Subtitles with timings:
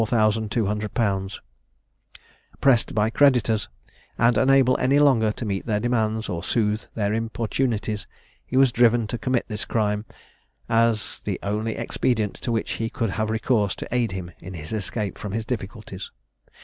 [2.59, 3.69] _Pressed by creditors,
[4.17, 8.07] and unable any longer to meet their demands or soothe their importunities,
[8.43, 10.05] he was driven to commit this crime,
[10.67, 14.73] as the only expedient to which he could have recourse to aid him in his
[14.73, 16.09] escape from his difficulties.